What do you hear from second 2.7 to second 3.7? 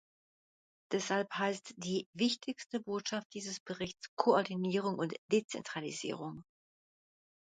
Botschaft dieses